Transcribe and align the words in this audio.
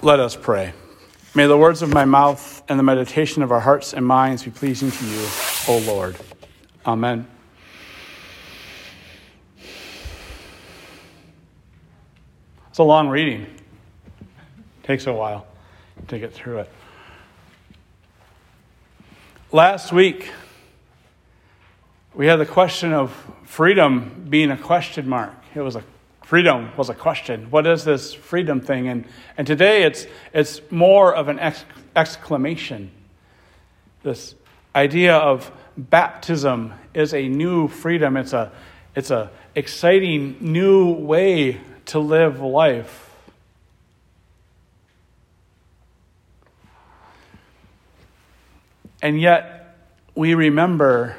Let 0.00 0.20
us 0.20 0.36
pray. 0.36 0.74
May 1.34 1.48
the 1.48 1.56
words 1.56 1.82
of 1.82 1.92
my 1.92 2.04
mouth 2.04 2.62
and 2.68 2.78
the 2.78 2.84
meditation 2.84 3.42
of 3.42 3.50
our 3.50 3.58
hearts 3.58 3.92
and 3.92 4.06
minds 4.06 4.44
be 4.44 4.52
pleasing 4.52 4.92
to 4.92 5.04
you, 5.04 5.26
O 5.66 5.82
Lord. 5.88 6.16
Amen. 6.86 7.26
It's 12.68 12.78
a 12.78 12.84
long 12.84 13.08
reading. 13.08 13.42
It 13.42 14.84
takes 14.84 15.08
a 15.08 15.12
while 15.12 15.48
to 16.06 16.16
get 16.20 16.32
through 16.32 16.58
it. 16.58 16.70
Last 19.50 19.92
week, 19.92 20.30
we 22.14 22.26
had 22.26 22.36
the 22.36 22.46
question 22.46 22.92
of 22.92 23.12
freedom 23.44 24.26
being 24.28 24.52
a 24.52 24.56
question 24.56 25.08
mark. 25.08 25.34
It 25.56 25.60
was 25.60 25.74
a 25.74 25.82
freedom 26.28 26.70
was 26.76 26.90
a 26.90 26.94
question. 26.94 27.50
What 27.50 27.66
is 27.66 27.84
this 27.84 28.12
freedom 28.12 28.60
thing? 28.60 28.86
And, 28.86 29.06
and 29.38 29.46
today 29.46 29.84
it's, 29.84 30.06
it's 30.34 30.60
more 30.70 31.14
of 31.14 31.28
an 31.28 31.38
ex- 31.38 31.64
exclamation. 31.96 32.90
This 34.02 34.34
idea 34.74 35.16
of 35.16 35.50
baptism 35.78 36.74
is 36.92 37.14
a 37.14 37.26
new 37.26 37.66
freedom. 37.66 38.18
It's 38.18 38.34
a, 38.34 38.52
it's 38.94 39.10
a 39.10 39.30
exciting 39.54 40.36
new 40.42 40.92
way 40.92 41.62
to 41.86 41.98
live 41.98 42.42
life. 42.42 43.10
And 49.00 49.18
yet, 49.18 49.78
we 50.14 50.34
remember 50.34 51.16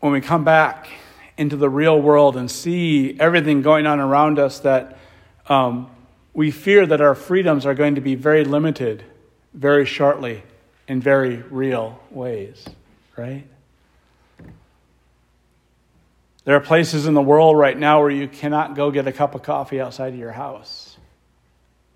when 0.00 0.10
we 0.10 0.20
come 0.20 0.42
back 0.42 0.88
into 1.42 1.56
the 1.56 1.68
real 1.68 2.00
world 2.00 2.36
and 2.36 2.50
see 2.50 3.18
everything 3.20 3.60
going 3.60 3.84
on 3.86 4.00
around 4.00 4.38
us 4.38 4.60
that 4.60 4.96
um, 5.48 5.90
we 6.32 6.50
fear 6.50 6.86
that 6.86 7.00
our 7.00 7.14
freedoms 7.14 7.66
are 7.66 7.74
going 7.74 7.96
to 7.96 8.00
be 8.00 8.14
very 8.14 8.44
limited 8.44 9.04
very 9.52 9.84
shortly 9.84 10.42
in 10.88 11.00
very 11.00 11.36
real 11.50 12.00
ways, 12.10 12.64
right? 13.16 13.44
There 16.44 16.56
are 16.56 16.60
places 16.60 17.06
in 17.06 17.14
the 17.14 17.22
world 17.22 17.58
right 17.58 17.76
now 17.76 18.00
where 18.00 18.10
you 18.10 18.28
cannot 18.28 18.74
go 18.74 18.90
get 18.90 19.06
a 19.06 19.12
cup 19.12 19.34
of 19.34 19.42
coffee 19.42 19.80
outside 19.80 20.12
of 20.12 20.18
your 20.18 20.32
house. 20.32 20.96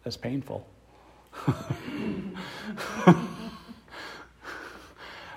That's 0.05 0.16
painful. 0.16 0.66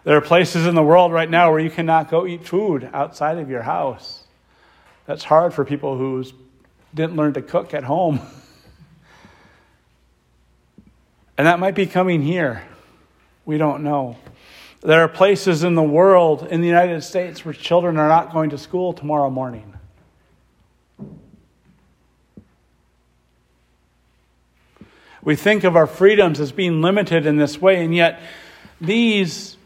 There 0.09 0.17
are 0.17 0.21
places 0.21 0.65
in 0.65 0.73
the 0.73 0.81
world 0.81 1.13
right 1.13 1.29
now 1.29 1.51
where 1.51 1.59
you 1.59 1.69
cannot 1.69 2.09
go 2.09 2.25
eat 2.25 2.47
food 2.47 2.89
outside 2.93 3.37
of 3.37 3.47
your 3.47 3.61
house. 3.61 4.23
That's 5.05 5.23
hard 5.23 5.53
for 5.53 5.63
people 5.63 5.99
who 5.99 6.25
didn't 6.95 7.15
learn 7.15 7.33
to 7.33 7.43
cook 7.43 7.75
at 7.75 7.83
home. 7.83 8.19
and 11.37 11.45
that 11.45 11.59
might 11.59 11.75
be 11.75 11.85
coming 11.85 12.23
here. 12.23 12.63
We 13.45 13.59
don't 13.59 13.83
know. 13.83 14.17
There 14.81 15.03
are 15.03 15.07
places 15.07 15.63
in 15.63 15.75
the 15.75 15.83
world, 15.83 16.47
in 16.49 16.61
the 16.61 16.67
United 16.67 17.03
States, 17.03 17.45
where 17.45 17.53
children 17.53 17.97
are 17.97 18.09
not 18.09 18.33
going 18.33 18.49
to 18.49 18.57
school 18.57 18.93
tomorrow 18.93 19.29
morning. 19.29 19.75
We 25.21 25.35
think 25.35 25.63
of 25.63 25.75
our 25.75 25.85
freedoms 25.85 26.39
as 26.39 26.51
being 26.51 26.81
limited 26.81 27.27
in 27.27 27.37
this 27.37 27.61
way, 27.61 27.85
and 27.85 27.93
yet 27.93 28.19
these 28.81 29.57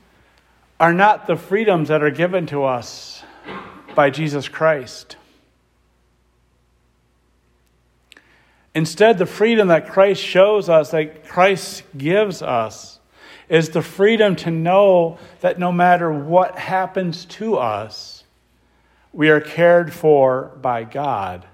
are 0.79 0.93
not 0.93 1.27
the 1.27 1.35
freedoms 1.35 1.89
that 1.89 2.03
are 2.03 2.11
given 2.11 2.45
to 2.47 2.63
us 2.63 3.23
by 3.95 4.09
Jesus 4.09 4.47
Christ. 4.47 5.17
Instead, 8.75 9.17
the 9.17 9.25
freedom 9.25 9.67
that 9.67 9.87
Christ 9.87 10.21
shows 10.21 10.67
us, 10.67 10.91
that 10.91 11.27
Christ 11.27 11.83
gives 11.95 12.41
us, 12.41 12.99
is 13.47 13.69
the 13.69 13.81
freedom 13.83 14.35
to 14.37 14.49
know 14.49 15.19
that 15.41 15.59
no 15.59 15.71
matter 15.71 16.11
what 16.11 16.57
happens 16.57 17.25
to 17.25 17.57
us, 17.57 18.23
we 19.11 19.29
are 19.29 19.41
cared 19.41 19.93
for 19.93 20.51
by 20.59 20.83
God. 20.83 21.45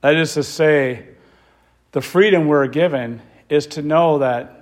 That 0.00 0.16
is 0.16 0.32
to 0.34 0.42
say, 0.42 1.08
the 1.92 2.00
freedom 2.00 2.46
we're 2.46 2.66
given 2.66 3.20
is 3.50 3.66
to 3.66 3.82
know 3.82 4.18
that 4.18 4.59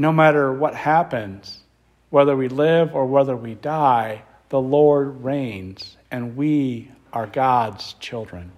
no 0.00 0.12
matter 0.12 0.52
what 0.52 0.74
happens, 0.74 1.60
whether 2.08 2.36
we 2.36 2.48
live 2.48 2.94
or 2.94 3.06
whether 3.06 3.36
we 3.36 3.54
die, 3.54 4.22
the 4.48 4.60
Lord 4.60 5.22
reigns, 5.22 5.96
and 6.10 6.36
we 6.36 6.90
are 7.12 7.26
God's 7.26 7.94
children. 7.94 8.52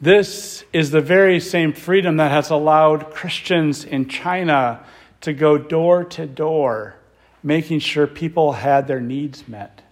This 0.00 0.64
is 0.72 0.90
the 0.90 1.00
very 1.00 1.38
same 1.38 1.72
freedom 1.72 2.16
that 2.16 2.30
has 2.30 2.50
allowed 2.50 3.10
Christians 3.10 3.84
in 3.84 4.08
China 4.08 4.84
to 5.20 5.32
go 5.32 5.58
door 5.58 6.04
to 6.04 6.26
door, 6.26 6.96
making 7.42 7.80
sure 7.80 8.06
people 8.06 8.52
had 8.52 8.88
their 8.88 9.00
needs 9.00 9.46
met, 9.46 9.82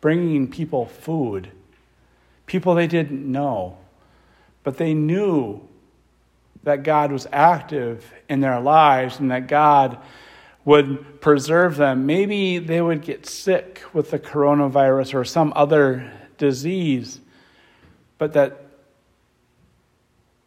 bringing 0.00 0.48
people 0.48 0.86
food, 0.86 1.50
people 2.46 2.74
they 2.74 2.86
didn't 2.86 3.30
know, 3.30 3.76
but 4.64 4.76
they 4.76 4.94
knew 4.94 5.60
that 6.62 6.82
God 6.82 7.12
was 7.12 7.26
active 7.32 8.12
in 8.28 8.40
their 8.40 8.60
lives 8.60 9.18
and 9.18 9.30
that 9.30 9.46
God 9.46 9.98
would 10.64 11.20
preserve 11.20 11.76
them. 11.76 12.06
Maybe 12.06 12.58
they 12.58 12.80
would 12.80 13.02
get 13.02 13.26
sick 13.26 13.82
with 13.92 14.10
the 14.10 14.18
coronavirus 14.18 15.14
or 15.14 15.24
some 15.24 15.52
other 15.56 16.10
disease, 16.38 17.20
but 18.18 18.34
that 18.34 18.60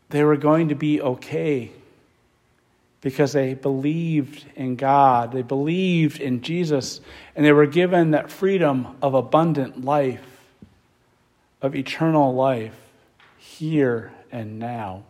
they 0.09 0.23
were 0.23 0.37
going 0.37 0.69
to 0.69 0.75
be 0.75 1.01
okay 1.01 1.71
because 3.01 3.33
they 3.33 3.53
believed 3.53 4.45
in 4.55 4.75
God, 4.77 5.33
they 5.33 5.41
believed 5.41 6.21
in 6.21 6.41
Jesus, 6.41 7.01
and 7.35 7.45
they 7.45 7.51
were 7.51 7.65
given 7.65 8.11
that 8.11 8.31
freedom 8.31 8.95
of 9.01 9.13
abundant 9.13 9.83
life, 9.83 10.23
of 11.61 11.75
eternal 11.75 12.33
life 12.33 12.79
here 13.37 14.13
and 14.31 14.57
now. 14.57 15.03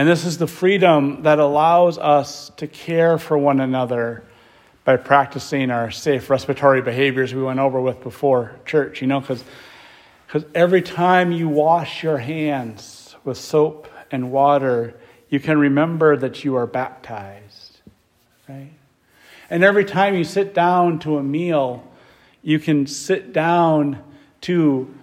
And 0.00 0.08
this 0.08 0.24
is 0.24 0.38
the 0.38 0.46
freedom 0.46 1.24
that 1.24 1.38
allows 1.38 1.98
us 1.98 2.50
to 2.56 2.66
care 2.66 3.18
for 3.18 3.36
one 3.36 3.60
another 3.60 4.24
by 4.82 4.96
practicing 4.96 5.70
our 5.70 5.90
safe 5.90 6.30
respiratory 6.30 6.80
behaviors 6.80 7.34
we 7.34 7.42
went 7.42 7.58
over 7.58 7.78
with 7.78 8.02
before 8.02 8.58
church, 8.64 9.02
you 9.02 9.06
know, 9.06 9.20
because 9.20 9.44
every 10.54 10.80
time 10.80 11.32
you 11.32 11.50
wash 11.50 12.02
your 12.02 12.16
hands 12.16 13.14
with 13.24 13.36
soap 13.36 13.88
and 14.10 14.32
water, 14.32 14.94
you 15.28 15.38
can 15.38 15.58
remember 15.58 16.16
that 16.16 16.44
you 16.44 16.56
are 16.56 16.66
baptized, 16.66 17.80
right? 18.48 18.72
And 19.50 19.62
every 19.62 19.84
time 19.84 20.14
you 20.14 20.24
sit 20.24 20.54
down 20.54 20.98
to 21.00 21.18
a 21.18 21.22
meal, 21.22 21.86
you 22.40 22.58
can 22.58 22.86
sit 22.86 23.34
down 23.34 24.02
to 24.40 24.94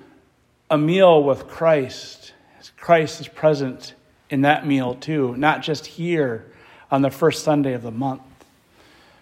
a 0.72 0.78
meal 0.80 1.24
with 1.24 1.48
Christ. 1.48 2.34
Christ 2.78 3.22
is 3.22 3.28
present 3.28 3.94
in 4.30 4.42
that 4.42 4.68
meal 4.68 4.96
too, 4.96 5.36
not 5.38 5.62
just 5.62 5.86
here 5.86 6.46
on 6.92 7.02
the 7.02 7.10
first 7.10 7.44
Sunday 7.44 7.74
of 7.74 7.84
the 7.84 7.92
month, 7.92 8.22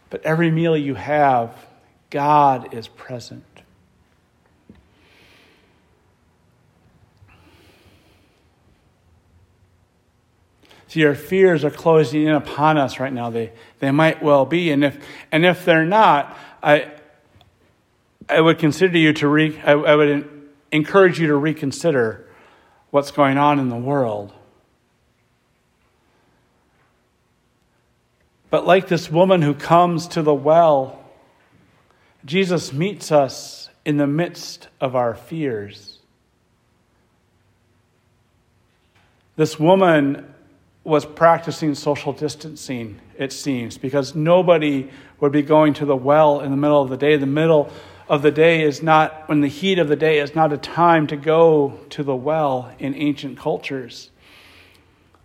but 0.09 0.23
every 0.23 0.51
meal 0.51 0.77
you 0.77 0.95
have, 0.95 1.53
God 2.09 2.73
is 2.73 2.87
present. 2.87 3.43
See, 10.87 11.03
our 11.03 11.15
fears 11.15 11.65
are 11.65 11.71
closing 11.71 12.23
in 12.23 12.33
upon 12.33 12.77
us 12.77 13.01
right 13.01 13.11
now. 13.11 13.29
They, 13.29 13.51
they 13.79 13.91
might 13.91 14.23
well 14.23 14.45
be. 14.45 14.71
And 14.71 14.81
if, 14.81 14.97
and 15.29 15.45
if 15.45 15.65
they're 15.65 15.83
not, 15.83 16.37
I, 16.63 16.89
I 18.29 18.39
would 18.39 18.59
consider 18.59 18.97
you 18.97 19.11
to 19.11 19.27
re, 19.27 19.59
I, 19.65 19.73
I 19.73 19.95
would 19.95 20.49
encourage 20.71 21.19
you 21.19 21.27
to 21.27 21.35
reconsider 21.35 22.25
what's 22.91 23.11
going 23.11 23.37
on 23.37 23.59
in 23.59 23.67
the 23.67 23.75
world. 23.75 24.31
But 28.49 28.65
like 28.65 28.87
this 28.87 29.09
woman 29.09 29.41
who 29.41 29.53
comes 29.53 30.07
to 30.09 30.21
the 30.21 30.33
well, 30.33 31.03
Jesus 32.23 32.73
meets 32.73 33.11
us 33.11 33.69
in 33.85 33.97
the 33.97 34.07
midst 34.07 34.67
of 34.81 34.95
our 34.95 35.15
fears. 35.15 35.99
This 39.35 39.59
woman 39.59 40.33
was 40.83 41.05
practicing 41.05 41.75
social 41.75 42.13
distancing, 42.13 42.99
it 43.17 43.33
seems, 43.33 43.77
because 43.77 44.15
nobody 44.15 44.89
would 45.19 45.31
be 45.31 45.41
going 45.41 45.73
to 45.73 45.85
the 45.85 45.95
well 45.95 46.39
in 46.39 46.51
the 46.51 46.57
middle 46.57 46.81
of 46.81 46.89
the 46.89 46.97
day. 46.97 47.17
The 47.17 47.25
middle 47.25 47.69
of 48.07 48.21
the 48.21 48.31
day 48.31 48.61
is 48.61 48.83
not, 48.83 49.27
when 49.27 49.41
the 49.41 49.47
heat 49.47 49.79
of 49.79 49.87
the 49.87 49.95
day 49.95 50.19
is 50.19 50.35
not 50.35 50.53
a 50.53 50.57
time 50.57 51.07
to 51.07 51.17
go 51.17 51.79
to 51.89 52.03
the 52.03 52.15
well 52.15 52.71
in 52.79 52.95
ancient 52.95 53.37
cultures. 53.37 54.11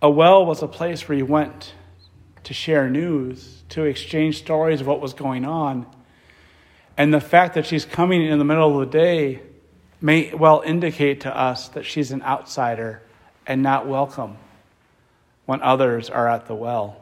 A 0.02 0.10
well 0.10 0.44
was 0.46 0.62
a 0.62 0.68
place 0.68 1.08
where 1.08 1.16
you 1.16 1.26
went 1.26 1.74
to 2.44 2.54
share 2.54 2.88
news, 2.88 3.62
to 3.70 3.84
exchange 3.84 4.38
stories 4.38 4.80
of 4.80 4.86
what 4.86 5.00
was 5.00 5.14
going 5.14 5.44
on. 5.44 5.86
And 6.96 7.12
the 7.12 7.20
fact 7.20 7.54
that 7.54 7.66
she's 7.66 7.84
coming 7.84 8.24
in 8.24 8.38
the 8.38 8.44
middle 8.44 8.80
of 8.80 8.90
the 8.90 8.98
day 8.98 9.42
may 10.00 10.34
well 10.34 10.62
indicate 10.64 11.22
to 11.22 11.36
us 11.36 11.68
that 11.70 11.84
she's 11.84 12.10
an 12.10 12.22
outsider 12.22 13.02
and 13.46 13.62
not 13.62 13.86
welcome 13.86 14.36
when 15.46 15.60
others 15.62 16.08
are 16.08 16.28
at 16.28 16.46
the 16.46 16.54
well. 16.54 16.96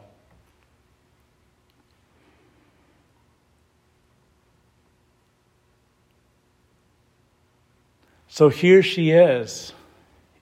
So 8.29 8.51
here 8.51 8.83
she 8.85 9.11
is 9.11 9.73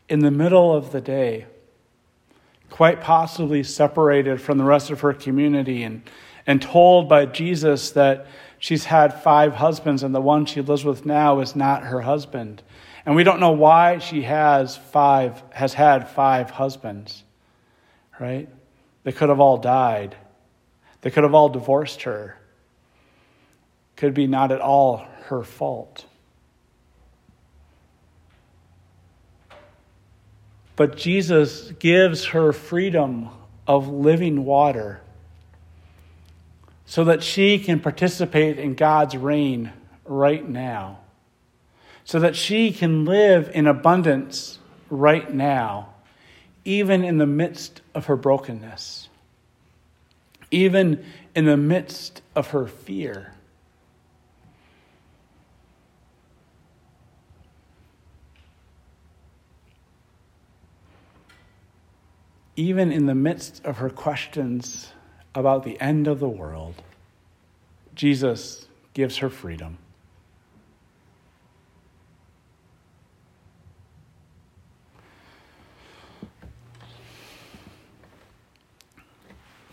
in 0.09 0.21
the 0.21 0.31
middle 0.31 0.75
of 0.75 0.93
the 0.93 1.01
day, 1.01 1.47
quite 2.71 3.01
possibly 3.01 3.63
separated 3.63 4.41
from 4.41 4.59
the 4.59 4.65
rest 4.65 4.91
of 4.91 5.01
her 5.01 5.13
community 5.13 5.83
and, 5.83 6.03
and 6.47 6.61
told 6.61 7.09
by 7.09 7.27
Jesus 7.27 7.91
that 7.93 8.27
she's 8.59 8.85
had 8.85 9.23
five 9.23 9.55
husbands 9.55 10.03
and 10.03 10.15
the 10.15 10.21
one 10.21 10.47
she 10.47 10.61
lives 10.61 10.85
with 10.85 11.07
now 11.07 11.41
is 11.41 11.57
not 11.57 11.85
her 11.85 12.03
husband. 12.03 12.63
And 13.05 13.15
we 13.15 13.25
don't 13.25 13.41
know 13.41 13.53
why 13.53 13.99
she 13.99 14.23
has 14.23 14.77
five, 14.77 15.43
has 15.53 15.75
had 15.75 16.09
five 16.09 16.51
husbands, 16.51 17.23
right? 18.19 18.49
They 19.05 19.12
could 19.12 19.29
have 19.29 19.41
all 19.41 19.59
died. 19.59 20.17
They 21.03 21.11
could 21.11 21.23
have 21.23 21.35
all 21.35 21.49
divorced 21.49 22.03
her. 22.03 22.37
Could 23.95 24.12
be 24.12 24.27
not 24.27 24.51
at 24.51 24.61
all 24.61 25.07
her 25.27 25.45
fault. 25.45 26.05
But 30.76 30.96
Jesus 30.96 31.73
gives 31.78 32.26
her 32.26 32.52
freedom 32.52 33.31
of 33.67 33.88
living 33.88 34.44
water 34.44 35.00
so 36.84 37.05
that 37.05 37.23
she 37.23 37.58
can 37.58 37.81
participate 37.81 38.58
in 38.58 38.75
God's 38.75 39.17
reign 39.17 39.73
right 40.05 40.49
now, 40.49 41.00
so 42.05 42.20
that 42.20 42.37
she 42.37 42.73
can 42.73 43.05
live 43.05 43.50
in 43.52 43.67
abundance 43.67 44.58
right 44.88 45.32
now, 45.32 45.94
even 46.64 47.02
in 47.05 47.19
the 47.19 47.26
midst 47.26 47.81
of 47.94 48.06
her 48.06 48.17
brokenness, 48.17 49.08
even 50.50 51.05
in 51.34 51.46
the 51.46 51.56
midst 51.56 52.23
of 52.37 52.49
her 52.49 52.67
fear. 52.67 53.32
Even 62.56 62.91
in 62.91 63.06
the 63.06 63.14
midst 63.14 63.64
of 63.64 63.79
her 63.79 63.91
questions 63.91 64.93
about 65.35 65.62
the 65.62 65.79
end 65.81 66.08
of 66.08 66.19
the 66.19 66.29
world, 66.29 66.75
Jesus 67.94 68.67
gives 68.94 69.19
her 69.19 69.29
freedom. 69.29 69.76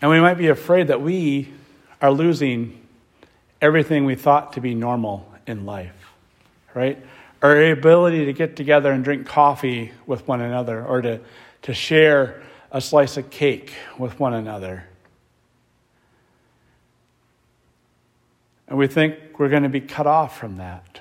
And 0.02 0.10
we 0.10 0.20
might 0.20 0.34
be 0.34 0.48
afraid 0.48 0.88
that 0.88 1.00
we 1.00 1.50
are 2.02 2.12
losing 2.12 2.86
everything 3.62 4.04
we 4.04 4.14
thought 4.14 4.52
to 4.52 4.60
be 4.60 4.74
normal 4.74 5.32
in 5.46 5.64
life, 5.64 5.94
right? 6.74 7.02
Our 7.40 7.70
ability 7.70 8.26
to 8.26 8.34
get 8.34 8.56
together 8.56 8.92
and 8.92 9.02
drink 9.02 9.26
coffee 9.26 9.92
with 10.04 10.28
one 10.28 10.42
another 10.42 10.84
or 10.84 11.00
to, 11.00 11.20
to 11.62 11.72
share 11.72 12.42
a 12.74 12.80
slice 12.80 13.16
of 13.16 13.30
cake 13.30 13.72
with 13.98 14.18
one 14.18 14.34
another. 14.34 14.84
And 18.66 18.76
we 18.76 18.88
think 18.88 19.14
we're 19.38 19.48
going 19.48 19.62
to 19.62 19.68
be 19.68 19.80
cut 19.80 20.08
off 20.08 20.36
from 20.36 20.56
that. 20.56 21.00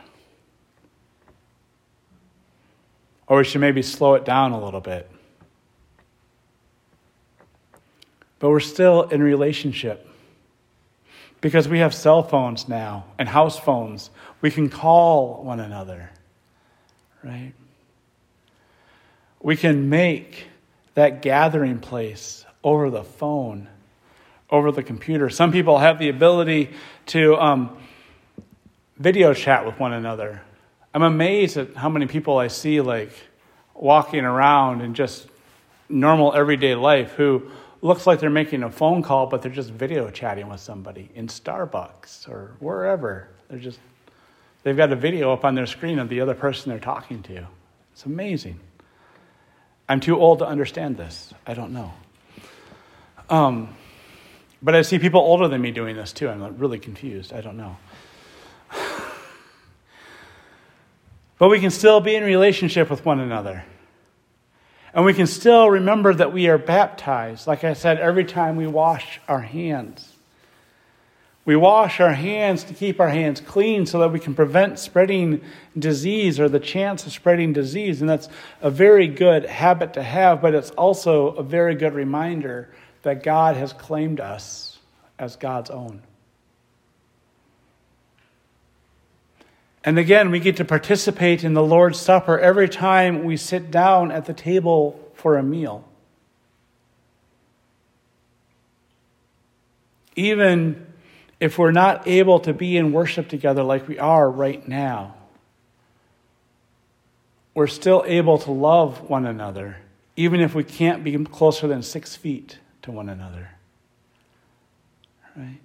Or 3.25 3.40
we 3.40 3.44
should 3.44 3.62
maybe 3.62 3.81
slow 3.81 4.14
it 4.14 4.24
down 4.24 4.52
a 4.52 4.64
little 4.64 4.81
bit. 4.81 5.10
But 8.38 8.52
we're 8.52 8.60
still 8.60 9.04
in 9.10 9.24
relationship 9.24 10.08
because 11.42 11.68
we 11.68 11.80
have 11.80 11.96
cell 11.96 12.22
phones 12.22 12.70
now 12.70 13.06
and 13.18 13.28
house 13.28 13.58
phones. 13.58 14.12
We 14.42 14.52
can 14.52 14.70
call 14.70 15.44
one 15.44 15.60
another, 15.60 16.12
right? 17.24 17.54
We 19.42 19.58
can 19.58 19.90
make 19.90 20.50
that 20.95 21.22
gathering 21.22 21.80
place 21.80 22.45
over 22.63 22.90
the 22.90 23.04
phone, 23.04 23.68
over 24.50 24.72
the 24.72 24.84
computer. 24.84 25.30
Some 25.30 25.51
people 25.51 25.78
have 25.80 26.00
the 26.00 26.10
ability 26.10 26.72
to 27.07 27.36
um, 27.36 27.78
video 28.98 29.34
chat 29.34 29.66
with 29.66 29.80
one 29.80 29.94
another. 29.94 30.42
I'm 30.94 31.04
amazed 31.04 31.57
at 31.57 31.75
how 31.75 31.90
many 31.90 32.06
people 32.06 32.38
I 32.38 32.48
see 32.48 32.80
like 32.80 33.12
walking 33.74 34.24
around 34.24 34.81
in 34.81 34.94
just 34.94 35.28
normal 35.90 36.34
everyday 36.34 36.75
life 36.75 37.13
who 37.13 37.50
looks 37.81 38.07
like 38.07 38.19
they're 38.19 38.30
making 38.30 38.63
a 38.63 38.69
phone 38.69 39.01
call, 39.01 39.28
but 39.28 39.42
they're 39.42 39.51
just 39.51 39.72
video 39.72 40.10
chatting 40.10 40.48
with 40.48 40.60
somebody 40.60 41.10
in 41.16 41.28
Starbucks 41.28 42.30
or 42.30 42.51
wherever. 42.60 43.28
They're 43.50 43.60
just 43.60 43.80
they've 44.63 44.78
got 44.78 44.92
a 44.92 44.96
video 44.96 45.34
up 45.34 45.44
on 45.44 45.56
their 45.56 45.66
screen 45.66 46.00
of 46.00 46.10
the 46.10 46.22
other 46.22 46.36
person 46.36 46.69
they're 46.69 46.80
talking 46.80 47.24
to. 47.24 47.48
It's 47.92 48.06
amazing. 48.06 48.60
I'm 49.88 50.00
too 50.00 50.19
old 50.19 50.39
to 50.39 50.47
understand 50.47 50.97
this. 50.97 51.33
I 51.45 51.53
don't 51.53 51.74
know. 51.74 51.94
Um, 53.30 53.75
but 54.62 54.75
I 54.75 54.81
see 54.81 54.97
people 55.00 55.19
older 55.19 55.47
than 55.47 55.62
me 55.62 55.71
doing 55.71 55.95
this 55.95 56.13
too. 56.13 56.30
I'm 56.30 56.57
really 56.57 56.80
confused. 56.80 57.33
I 57.33 57.41
don't 57.41 57.57
know. 57.57 57.77
but 61.38 61.50
we 61.50 61.59
can 61.59 61.69
still 61.69 62.00
be 62.00 62.15
in 62.15 62.24
relationship 62.24 62.89
with 62.89 63.06
one 63.06 63.19
another. 63.19 63.65
And 64.94 65.03
we 65.06 65.13
can 65.13 65.27
still 65.27 65.69
remember 65.69 66.13
that 66.13 66.31
we 66.31 66.47
are 66.47 66.57
baptized, 66.57 67.47
like 67.47 67.63
I 67.63 67.74
said, 67.74 68.00
every 68.00 68.25
time 68.25 68.56
we 68.56 68.68
wash 68.68 69.19
our 69.27 69.41
hands. 69.41 70.12
We 71.45 71.57
wash 71.57 72.00
our 72.00 72.13
hands 72.13 72.63
to 72.66 72.74
keep 72.74 73.01
our 73.01 73.10
hands 73.10 73.42
clean 73.42 73.86
so 73.86 74.00
that 74.00 74.13
we 74.13 74.19
can 74.19 74.34
prevent 74.34 74.80
spreading 74.80 75.42
disease 75.78 76.40
or 76.40 76.48
the 76.48 76.60
chance 76.60 77.06
of 77.06 77.12
spreading 77.12 77.51
disease. 77.51 78.00
And 78.00 78.10
that's 78.10 78.30
a 78.62 78.72
very 78.72 79.07
good 79.07 79.45
habit 79.45 79.94
to 79.94 80.04
have, 80.04 80.42
but 80.42 80.56
it's 80.56 80.72
also 80.72 81.28
a 81.36 81.44
very 81.44 81.75
good 81.75 81.94
reminder 81.94 82.74
that 83.01 83.24
God 83.24 83.57
has 83.57 83.74
claimed 83.74 84.22
us 84.22 84.80
as 85.19 85.36
God's 85.36 85.69
own. 85.69 86.01
And 89.84 90.00
again, 90.00 90.32
we 90.32 90.39
get 90.39 90.56
to 90.58 90.65
participate 90.65 91.44
in 91.44 91.53
the 91.53 91.63
Lord's 91.63 92.00
Supper 92.00 92.39
every 92.39 92.70
time 92.70 93.25
we 93.25 93.36
sit 93.36 93.70
down 93.70 94.12
at 94.12 94.25
the 94.25 94.34
table 94.34 95.12
for 95.13 95.38
a 95.38 95.44
meal. 95.44 95.84
Even 100.15 100.92
if 101.43 101.57
we're 101.57 101.73
not 101.73 102.07
able 102.07 102.39
to 102.39 102.53
be 102.53 102.77
in 102.77 102.93
worship 102.93 103.27
together 103.27 103.63
like 103.63 103.85
we 103.85 104.00
are 104.00 104.31
right 104.31 104.65
now, 104.65 105.13
we're 107.53 107.67
still 107.67 108.01
able 108.07 108.38
to 108.38 108.50
love 108.50 109.09
one 109.09 109.25
another, 109.25 109.75
even 110.15 110.39
if 110.39 110.55
we 110.55 110.63
can't 110.63 111.03
be 111.03 111.21
closer 111.25 111.67
than 111.67 111.83
six 111.83 112.15
feet 112.15 112.59
to 112.81 112.91
one 112.91 113.09
another. 113.09 113.50
Right? 115.35 115.59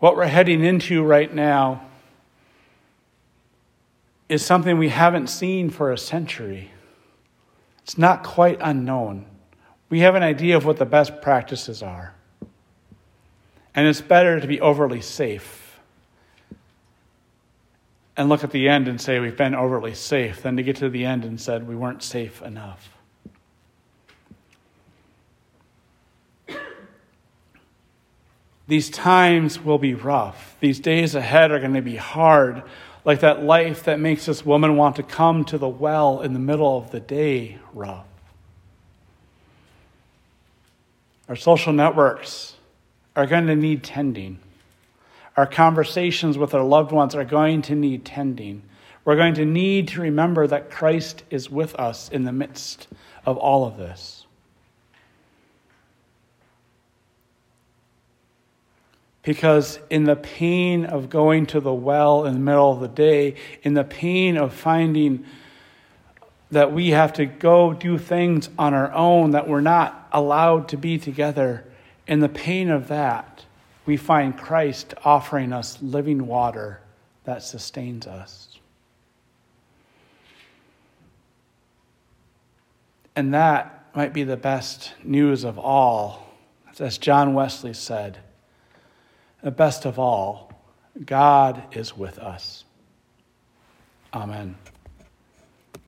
What 0.00 0.16
we're 0.16 0.26
heading 0.26 0.64
into 0.64 1.04
right 1.04 1.32
now 1.32 1.86
is 4.28 4.44
something 4.44 4.78
we 4.78 4.88
haven't 4.88 5.28
seen 5.28 5.70
for 5.70 5.92
a 5.92 5.98
century. 5.98 6.72
It's 7.84 7.96
not 7.96 8.24
quite 8.24 8.58
unknown 8.60 9.26
we 9.88 10.00
have 10.00 10.14
an 10.14 10.22
idea 10.22 10.56
of 10.56 10.64
what 10.64 10.76
the 10.76 10.86
best 10.86 11.22
practices 11.22 11.82
are. 11.82 12.14
And 13.74 13.86
it's 13.86 14.00
better 14.00 14.40
to 14.40 14.46
be 14.46 14.60
overly 14.60 15.00
safe 15.00 15.78
and 18.16 18.28
look 18.28 18.42
at 18.42 18.50
the 18.50 18.68
end 18.68 18.88
and 18.88 19.00
say 19.00 19.20
we've 19.20 19.36
been 19.36 19.54
overly 19.54 19.94
safe 19.94 20.42
than 20.42 20.56
to 20.56 20.62
get 20.62 20.76
to 20.76 20.88
the 20.88 21.04
end 21.04 21.24
and 21.24 21.40
said 21.40 21.68
we 21.68 21.76
weren't 21.76 22.02
safe 22.02 22.40
enough. 22.42 22.96
These 28.68 28.90
times 28.90 29.60
will 29.62 29.78
be 29.78 29.94
rough. 29.94 30.56
These 30.58 30.80
days 30.80 31.14
ahead 31.14 31.52
are 31.52 31.60
going 31.60 31.74
to 31.74 31.82
be 31.82 31.96
hard, 31.96 32.64
like 33.04 33.20
that 33.20 33.44
life 33.44 33.84
that 33.84 34.00
makes 34.00 34.26
this 34.26 34.44
woman 34.44 34.76
want 34.76 34.96
to 34.96 35.04
come 35.04 35.44
to 35.44 35.58
the 35.58 35.68
well 35.68 36.20
in 36.20 36.32
the 36.32 36.40
middle 36.40 36.76
of 36.76 36.90
the 36.90 36.98
day 36.98 37.58
rough. 37.72 38.06
Our 41.28 41.36
social 41.36 41.72
networks 41.72 42.54
are 43.14 43.26
going 43.26 43.46
to 43.46 43.56
need 43.56 43.82
tending. 43.82 44.38
Our 45.36 45.46
conversations 45.46 46.38
with 46.38 46.54
our 46.54 46.62
loved 46.62 46.92
ones 46.92 47.14
are 47.14 47.24
going 47.24 47.62
to 47.62 47.74
need 47.74 48.04
tending. 48.04 48.62
We're 49.04 49.16
going 49.16 49.34
to 49.34 49.44
need 49.44 49.88
to 49.88 50.00
remember 50.00 50.46
that 50.46 50.70
Christ 50.70 51.24
is 51.30 51.50
with 51.50 51.74
us 51.76 52.08
in 52.08 52.24
the 52.24 52.32
midst 52.32 52.88
of 53.24 53.36
all 53.36 53.64
of 53.64 53.76
this. 53.76 54.26
Because 59.22 59.80
in 59.90 60.04
the 60.04 60.16
pain 60.16 60.84
of 60.84 61.10
going 61.10 61.46
to 61.46 61.60
the 61.60 61.74
well 61.74 62.24
in 62.24 62.34
the 62.34 62.40
middle 62.40 62.72
of 62.72 62.80
the 62.80 62.88
day, 62.88 63.34
in 63.62 63.74
the 63.74 63.84
pain 63.84 64.36
of 64.36 64.54
finding 64.54 65.24
that 66.50 66.72
we 66.72 66.90
have 66.90 67.12
to 67.14 67.26
go 67.26 67.72
do 67.72 67.98
things 67.98 68.48
on 68.58 68.72
our 68.74 68.92
own, 68.92 69.32
that 69.32 69.48
we're 69.48 69.60
not 69.60 70.08
allowed 70.12 70.68
to 70.68 70.76
be 70.76 70.98
together, 70.98 71.64
in 72.06 72.20
the 72.20 72.28
pain 72.28 72.70
of 72.70 72.88
that, 72.88 73.44
we 73.84 73.96
find 73.96 74.36
Christ 74.36 74.94
offering 75.04 75.52
us 75.52 75.80
living 75.82 76.26
water 76.26 76.80
that 77.24 77.42
sustains 77.42 78.06
us. 78.06 78.58
And 83.16 83.32
that 83.34 83.86
might 83.94 84.12
be 84.12 84.24
the 84.24 84.36
best 84.36 84.92
news 85.02 85.42
of 85.42 85.58
all. 85.58 86.34
As 86.78 86.98
John 86.98 87.32
Wesley 87.32 87.72
said, 87.72 88.18
the 89.42 89.50
best 89.50 89.86
of 89.86 89.98
all, 89.98 90.52
God 91.04 91.62
is 91.72 91.96
with 91.96 92.18
us. 92.18 92.64
Amen. 94.12 94.56